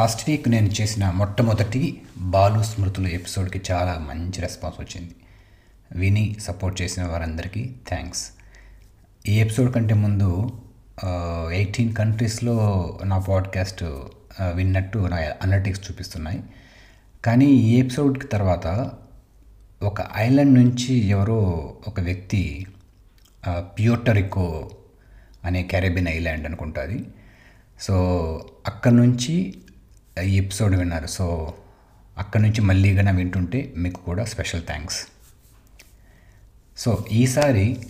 Last 0.00 0.30
week 0.30 0.48
నేను 0.48 0.66
చేసిన 0.68 1.10
మొట్టమొదటి 1.10 1.80
బాలు 2.16 2.62
స్మృతులు 2.62 3.08
ఎపిసోడ్కి 3.08 3.72
చాలా 3.72 4.06
మంచి 4.08 4.40
రెస్పాన్స్ 4.40 4.80
వచ్చింది. 4.80 5.14
విని 5.92 6.36
సపోర్ట్ 6.40 6.82
చేసిన 6.82 7.04
వారందరికీ 7.04 7.62
థ్యాంక్స్. 7.88 8.22
ఈ 9.28 9.40
ఎపిసోడ్ 9.40 9.74
కంటే 9.74 9.94
ముందు 9.94 10.28
ఎయిటీన్ 11.52 11.94
కంట్రీస్లో 11.94 12.56
నా 13.04 13.18
పాడ్కాస్ట్ 13.18 13.82
విన్నట్టు 14.54 14.98
నా 14.98 15.16
అనలిటిక్స్ 15.42 15.90
చూపిస్తున్నాయి. 15.90 16.40
కానీ 17.24 17.46
ఈ 17.46 17.78
ఎపిసోడ్కి 17.78 18.26
తర్వాత 18.26 18.66
ఒక 19.82 20.00
ఐలాండ్ 20.16 20.54
నుంచి 20.54 20.94
ఎవరో 21.08 21.40
ఒక 21.88 22.00
వ్యక్తి 22.00 22.42
ఆ, 23.42 23.60
ప్యూర్టరికో 23.78 24.46
అనే 25.44 25.62
క్యారెబియన్ 25.62 26.08
ఐలాండ్ 26.08 26.46
అనుకుంటుంది 26.46 26.98
సో 27.80 27.94
అక్కడ 28.66 28.92
నుంచి 28.92 29.34
ఈ 30.18 30.36
ఎపిసోడ్ 30.36 30.74
విన్నారు. 30.76 31.06
సో 31.06 31.54
అక్కడి 32.18 32.42
నుంచి 32.42 32.60
మళ్ళీగా 32.60 33.10
వింటుంటే 33.10 33.72
మీకు 33.76 34.00
కూడా 34.02 34.24
స్పెషల్ 34.24 34.62
థ్యాంక్స్. 34.62 35.06
సో 36.76 37.04
ఈసారి 37.12 37.84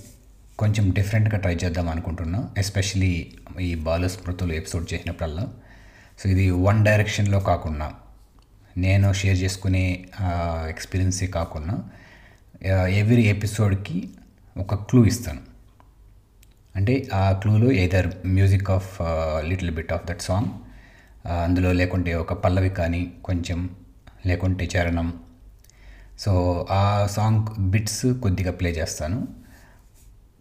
కొంచెం 0.59 0.91
డిఫరెంట్గా 0.91 1.39
ట్రై 1.39 1.55
చేద్దాం 1.55 1.89
అనుకుంటున్నాను 1.89 2.49
ఎస్పెషలీ 2.59 3.33
ఈ 3.61 3.75
బాలస్మృతులు 3.75 4.53
ఎపిసోడ్ 4.53 4.93
చేసినప్పుడల్లా. 4.95 5.49
సో 6.23 6.29
ఇది 6.31 6.51
వన్ 6.51 6.85
డైరెక్షన్లో 6.85 7.41
కాకుండా 7.41 7.93
నేను 8.77 9.13
షేర్ 9.13 9.39
చేసుకునే 9.39 10.07
ఎక్స్పీరియన్సే 10.69 11.27
కాకుండా 11.27 11.85
ఎవ్రీ 12.87 13.23
ఎపిసోడ్కి 13.23 14.11
ఒక 14.57 14.75
క్లూ 14.75 15.05
ఇస్తాను. 15.05 15.41
అంటే 16.77 17.09
ఆ 17.15 17.33
క్లూలో 17.33 17.73
either 17.73 18.27
music 18.27 18.71
of 18.71 18.99
little 19.47 19.71
bit 19.71 19.93
of 19.93 20.07
that 20.07 20.23
song. 20.23 20.49
అందులో 21.29 21.73
లేకుంటే 21.73 22.15
ఒక 22.15 22.33
పల్లవి 22.33 22.69
కానీ 22.69 23.13
కొంచెం 23.25 23.71
లేకుంటే 24.27 24.69
చరణం. 24.77 25.13
సో 26.19 26.67
ఆ 26.71 27.07
సాంగ్ 27.07 27.71
బిట్స్ 27.71 28.07
కొద్దిగా 28.07 28.53
ప్లే 28.53 28.71
చేస్తాను. 28.71 29.29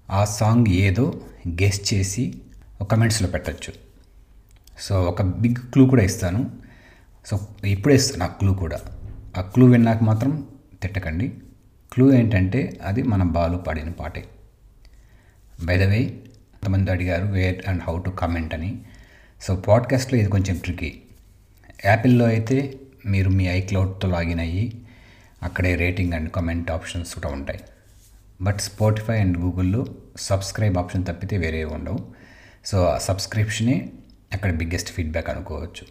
ఆ 0.09 0.25
సాంగ్ 0.25 0.65
ఏదో 0.67 1.21
గెస్ 1.47 1.93
చేసి 1.93 2.41
కమెంట్స్లో 2.91 3.27
పెట్టచ్చు. 3.27 3.73
సో 4.79 5.03
ఒక 5.03 5.21
బిగ్ 5.21 5.55
క్లూ 5.55 5.85
కూడా 5.85 6.03
ఇస్తాను. 6.03 6.51
సో 7.25 7.47
ఇప్పుడే 7.65 7.95
ఇస్తాను 7.95 8.23
ఆ 8.23 8.27
క్లూ 8.27 8.53
కూడా. 8.53 8.79
ఆ 9.37 9.41
క్లూ 9.41 9.67
విన్నాక 9.67 10.03
మాత్రం 10.03 10.47
తిట్టకండి. 10.81 11.27
క్లూ 11.93 12.13
ఏంటంటే 12.13 12.79
అది 12.85 13.03
మన 13.03 13.23
బాలు 13.23 13.57
పాడిన 13.57 13.89
పాటే. 13.89 14.25
బై 15.63 15.77
ద 15.77 15.83
వే 15.83 16.05
కొంతమంది 16.05 16.91
అడిగారు 16.91 17.25
where 17.25 17.69
and 17.69 17.83
how 17.83 17.99
to 17.99 18.09
comment 18.09 18.53
అని. 18.53 18.81
సో 19.41 19.55
పాడ్కాస్ట్లో 19.55 20.19
ఇది 20.19 20.29
కొంచెం 20.29 20.57
ట్రికీ. 20.57 21.01
యాపిల్లో 21.85 22.25
అయితే 22.25 22.73
మీరు 23.05 23.29
మీ 23.29 23.47
ఐక్లౌడ్తో 23.47 24.07
లాగిన్ 24.07 24.39
అయ్యి 24.39 24.81
అక్కడే 25.43 25.75
రేటింగ్ 25.75 26.13
అండ్ 26.13 26.31
కమెంట్ 26.31 26.71
ఆప్షన్స్ 26.71 27.15
కూడా 27.15 27.29
ఉంటాయి. 27.29 27.59
బట్ 28.41 28.59
స్పాటిఫై 28.59 29.19
అండ్ 29.19 29.37
గూగుల్లో 29.37 29.85
సబ్స్క్రైబ్ 30.19 30.77
ఆప్షన్ 30.77 31.05
తప్పితే 31.05 31.37
వేరే 31.37 31.63
ఉండవు. 31.63 31.99
సో 32.65 32.85
ఆ 32.85 32.97
సబ్స్క్రిప్షనే 32.97 33.89
అక్కడ 34.33 34.53
బిగ్గెస్ట్ 34.53 34.91
ఫీడ్బ్యాక్ 34.91 35.29
అనుకోవచ్చు. 35.29 35.87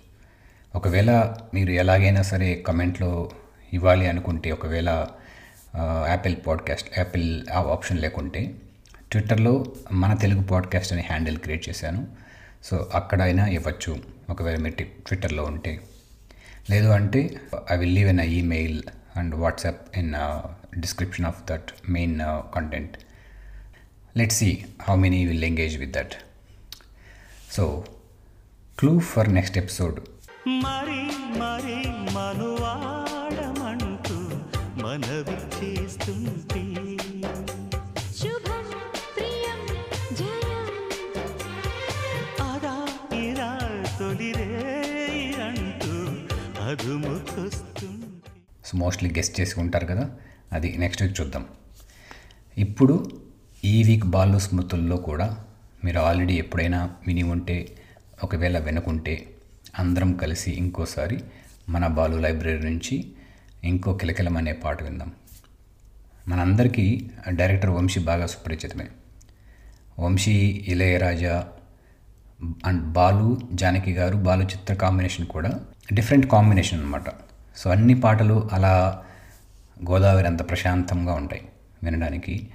ఒకవేళ 0.75 1.35
మీరు 1.55 1.71
ఎలాగైనా 1.71 2.23
సరే 2.23 2.65
కమెంట్లో 2.67 3.31
ఇవ్వాలి 3.73 4.07
అనుకుంటే 4.07 4.51
ఒకవేళ 4.51 5.07
యాపిల్ 6.09 6.37
పాడ్కాస్ట్ 6.47 6.99
యాపిల్ 6.99 7.47
ఆ 7.53 7.61
ఆప్షన్ 7.61 7.99
లేకుంటే 7.99 8.55
ట్విట్టర్లో 9.13 9.73
మన 9.93 10.15
తెలుగు 10.15 10.43
పాడ్కాస్ట్ 10.43 10.93
అనే 10.93 11.03
హ్యాండిల్ 11.03 11.39
క్రియేట్ 11.39 11.69
చేశాను. 11.69 12.28
సో 12.65 12.91
అక్కడైనా 12.95 13.47
ఇవ్వచ్చు. 13.47 13.99
ఒకవేళ 14.31 14.59
మీరు 14.59 14.75
ట్విట్టర్లో 14.75 15.45
ఉంటే. 15.45 15.81
లేదు 16.71 16.89
అంటే 16.89 17.41
I 17.73 17.77
will 17.77 17.95
leave 17.95 18.09
an 18.09 18.21
email 18.21 18.83
and 19.17 19.35
WhatsApp 19.35 19.99
in 19.99 20.15
description 20.81 21.27
of 21.27 21.51
that 21.51 21.73
main 21.89 22.21
content 22.55 22.97
let 24.17 24.33
see 24.33 24.65
how 24.83 24.95
many 24.95 25.27
will 25.27 25.45
engage 25.45 25.79
with 25.79 25.93
that 25.93 26.13
so 27.53 27.85
clue 28.79 28.99
for 28.99 29.35
next 29.35 29.59
episode 29.59 30.01
మరి 30.49 31.39
మరి 31.39 32.13
మనువాడమంటూ 32.13 34.31
మనవి 34.87 35.59
చేస్తుంటే 35.59 36.98
అంటూ 45.43 45.95
సో 48.65 48.79
మోస్ట్లీ 48.79 49.11
గెస్ట్ 49.11 49.41
చేసి 49.41 49.61
ఉంటారు 49.61 49.87
కదా? 49.87 50.11
అది 50.53 50.79
నెక్స్ట్ 50.79 51.03
వీక్ 51.03 51.21
చూద్దాం. 51.21 51.47
ఇప్పుడు 52.59 53.11
ఈ 53.65 53.83
వీక్ 53.83 54.05
బాలు 54.05 54.39
స్మృతుల్లో 54.39 54.97
కూడా 54.97 55.45
మీరు 55.85 55.99
ఆల్రెడీ 55.99 56.35
ఎప్పుడైనా 56.35 56.91
విని 57.07 57.23
ఉంటే 57.23 57.77
ఒకవేళ 58.25 58.59
వెనుకుంటే 58.59 59.31
అందరం 59.79 60.13
కలిసి 60.13 60.51
ఇంకోసారి 60.51 61.21
మన 61.69 61.87
బాలు 61.87 62.17
లైబ్రరీ 62.17 62.59
నుంచి 62.59 63.13
ఇంకో 63.65 63.95
కిలకిలం 63.95 64.37
అనే 64.37 64.53
పాట 64.53 64.83
విందాం. 64.83 65.13
మనందరికీ 66.29 67.11
డైరెక్టర్ 67.29 67.71
వంశీ 67.71 68.01
బాగా 68.01 68.27
సుపరిచితమే. 68.27 68.89
Vamsi 69.99 70.65
Ilaiyaraaja 70.69 71.49
and 72.67 72.83
Balu 72.83 73.41
Janaki 73.53 73.93
garu 73.93 74.17
Balu 74.17 74.43
Chitra 74.43 74.75
combination 74.75 75.27
కూడా 75.27 75.61
డిఫరెంట్ 75.93 76.27
కాంబినేషన్ 76.27 76.81
అనమాట 76.81 77.03
సో 77.57 77.71
అన్ని 77.71 78.01
పాటలు 78.01 78.49
అలా 78.53 79.03
గోదావరి 79.91 80.27
అంత 80.27 80.49
ప్రశాంతంగా 80.49 81.13
ఉంటాయి 81.13 81.43
వినడానికి. 81.85 82.49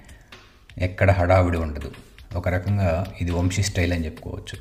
ఎక్కడ 0.78 1.10
హడావిడి 1.10 1.58
ఉండదు. 1.58 1.92
ఒక 2.36 2.48
రకంగా 2.48 3.04
ఇది 3.20 3.30
వంశీ 3.30 3.62
స్టైల్ 3.62 3.92
అని 3.92 4.04
చెప్పుకోవచ్చు. 4.04 4.58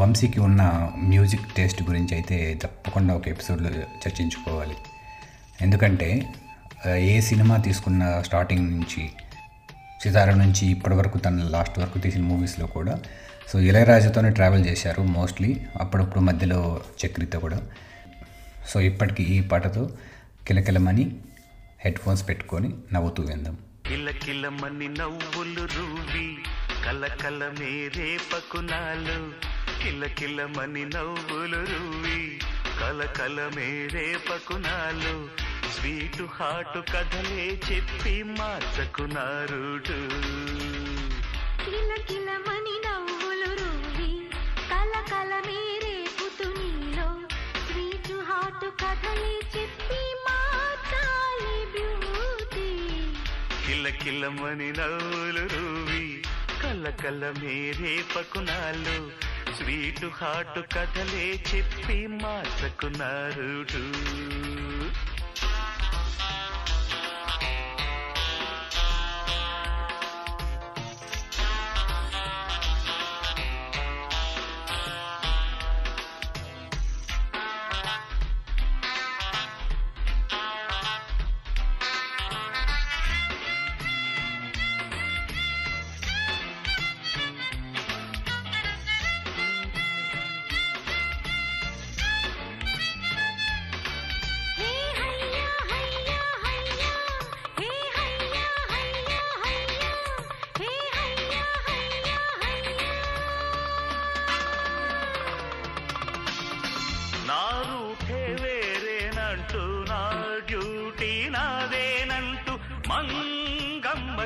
వంశీకి 0.00 0.40
ఉన్న 0.40 0.90
మ్యూజిక్ 0.98 1.54
టేస్ట్ 1.56 1.82
గురించి 1.82 2.14
అయితే 2.14 2.58
తప్పకుండా 2.62 3.14
ఒక 3.14 3.28
ఎపిసోడ్లో 3.28 3.70
చర్చించుకోవాలి. 3.70 4.74
ఎందుకంటే 5.60 6.34
ఏ 6.86 7.20
సినిమా 7.20 7.56
తీసుకున్న 7.56 8.22
స్టార్టింగ్ 8.22 8.70
నుంచి 8.70 9.10
సితార 10.02 10.30
నుంచి 10.30 10.70
ఇప్పటి 10.70 10.94
వరకు 10.94 11.18
తన 11.18 11.30
లాస్ట్ 11.30 11.78
వరకు 11.78 11.98
తీసిన 11.98 12.22
మూవీస్లో 12.22 12.66
కూడా 12.66 12.98
సో 13.48 13.58
ఇళయరాజాతోనే 13.58 14.30
ట్రావెల్ 14.30 14.66
చేశారు 14.66 15.02
మోస్ట్లీ 15.02 15.60
అప్పుడప్పుడు 15.80 16.20
మధ్యలో 16.20 16.80
చక్రితో 17.06 17.38
కూడా. 17.38 17.58
సో 18.68 18.80
ఇప్పటికి 18.80 19.22
ఈ 19.22 19.40
పాటతో 19.40 19.90
కిలకిలమని 20.46 21.16
హెడ్ 21.80 21.98
ఫోన్స్ 21.98 22.28
పెట్టుకొని 22.28 22.74
నవ్వుతూ 22.92 23.22
విందాం. 23.22 23.58
కిలకిలమని 23.86 24.88
నవ్వులు 24.88 25.64
రూవి 25.76 26.26
కలకల 26.86 27.52
మేరే 27.60 28.18
పకునాలు 28.32 29.18
కిలకిలమని 29.82 30.84
నవ్వులు 30.84 31.60
రూవి 31.72 32.38
కలకల 32.80 33.50
మేరే 33.56 34.16
పకునాలు 34.30 35.14
స్వీటు 35.74 36.28
హాటు 36.32 36.80
కథలే 36.92 37.60
చెప్పి 37.70 38.22
మార్చకునారుడు 38.22 39.98
కిలకిలమని 41.64 42.23
కిలమని 54.04 54.66
నవ్వులు 54.70 55.42
రూవి 55.52 56.06
కళ్ళ 56.62 57.24
మేరే 57.38 57.92
పకునాలు 58.14 58.96
స్వీటు 59.56 60.08
హాటు 60.18 60.62
కథలే 60.74 61.26
చెప్పి 61.48 61.96
మార్చకునారుడు 62.22 63.82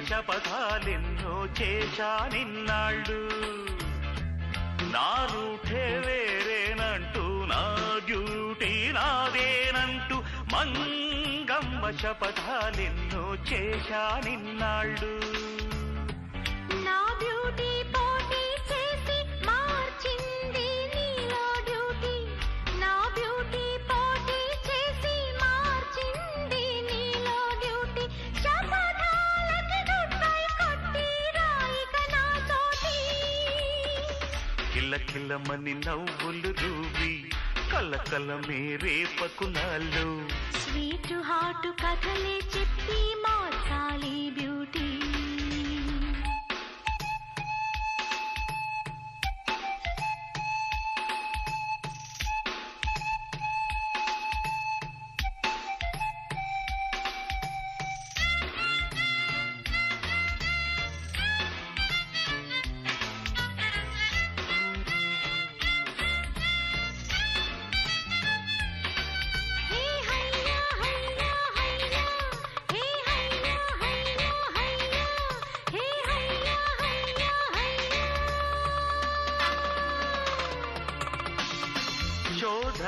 శపథాలెన్నో 0.01 1.47
చేశా 1.61 2.31
నిన్నాళ్ళు. 2.33 3.19
నా 4.95 5.29
రూటే 5.33 6.03
వేరేనంటూ 6.07 7.45
నా 7.45 7.63
డ్యూటీ 8.07 8.93
నాదేనంటూ 8.93 10.17
మంగమ్మ 10.55 11.91
శపథాలెన్నో 11.91 13.35
చేశా 13.35 14.21
నిన్నాళ్ళు. 14.25 15.48
కిలకిలమని 34.91 35.73
నవ్వులు 35.79 36.51
రూబి 36.61 37.11
కలకల 37.71 37.97
కళ్ళ 38.03 38.37
మేరే 38.47 38.95
పకునాలు 39.19 40.05
స్వీట్ 40.61 41.13
హాటు 41.29 41.71
కథలే 41.83 42.37
చెప్పి 42.55 43.01
మా 43.25 43.35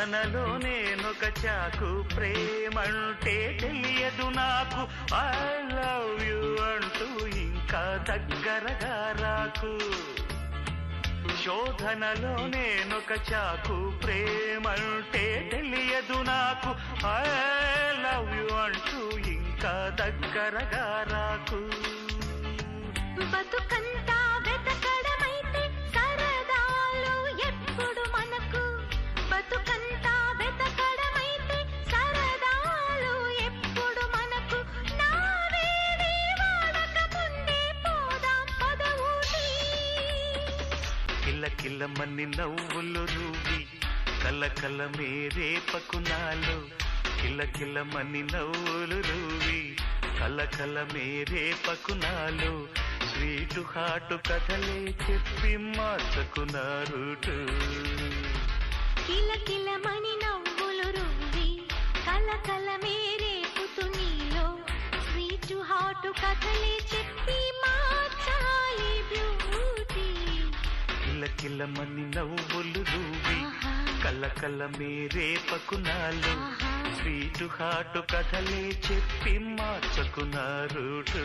శోధనలో 0.00 0.56
నేనొక 0.56 1.47
చాకు 1.47 2.17
ప్రేమంటే 2.17 3.58
తెలియదు 3.61 4.31
నాకు. 4.31 4.82
ఐ 5.14 5.35
లవ్ 5.76 6.25
యు 6.25 6.56
అంటూ 6.62 7.26
ఇంకా 7.26 8.05
దగ్గరగా 8.08 8.94
రాకు. 9.23 9.79
శోధనలో 11.44 12.47
నేనొక 12.47 13.32
చాకు 13.32 13.93
ప్రేమంటే 14.05 15.50
తెలియదు 15.52 16.23
నాకు. 16.23 16.70
ఐ 17.06 17.26
లవ్ 18.02 18.37
యు 18.37 18.56
అంటూ 18.56 19.19
ఇంకా 19.19 19.97
దగ్గరగా 20.00 21.05
రాకు. 21.12 21.61
బతుకంతా 23.25 24.20
కిల్ల 41.31 41.47
కిల్లమని 41.47 42.27
నవ్వులు 42.27 43.05
రూవి 43.05 43.59
కల్ల 44.25 44.47
కల్ల 44.47 44.87
మేరే 44.87 45.61
పకునాలు 45.75 46.56
కిల్ల 47.23 47.43
కిల్లమని 47.44 48.23
నవ్వులు 48.23 48.99
రూవి 49.09 49.77
కల్ల 50.21 50.44
కల్ల 50.44 50.87
మేరే 50.94 51.55
పకునాలు 51.69 52.53
స్వీటు 53.06 53.61
హాటు 53.61 54.15
కథలే 54.29 54.79
చెప్పి 55.11 55.56
మార్చకున్నారుటు. 55.56 57.37
కిల 59.47 59.69
మణి 59.87 60.15
నవ్వులు 60.25 60.88
రువ్వి 60.99 61.49
కల 62.06 62.29
కల 62.49 62.69
మేరే 62.85 63.44
పుతునీలో. 63.56 64.59
స్వీటు 65.06 65.55
హాటు 65.55 66.09
కథలే 66.09 66.75
చెప్పి 66.94 67.30
కిల్ల 71.61 71.69
కిల్లమని 71.69 72.05
నవ్వులు 72.17 72.81
రూవి 72.91 73.39
కల్ల 74.05 74.67
మేరే 74.79 75.37
పకునాలు. 75.53 76.33
స్వీటు 76.97 77.45
హాటు 77.45 78.01
కథలే 78.12 78.62
చెప్పి 78.87 79.39
మార్చకున్నారుటు 79.39 81.25